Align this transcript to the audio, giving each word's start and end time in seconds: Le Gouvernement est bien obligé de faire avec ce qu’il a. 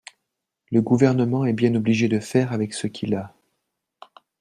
Le 0.71 0.81
Gouvernement 0.81 1.45
est 1.45 1.53
bien 1.53 1.75
obligé 1.75 2.07
de 2.07 2.19
faire 2.19 2.53
avec 2.53 2.73
ce 2.73 2.87
qu’il 2.87 3.13
a. 3.13 3.35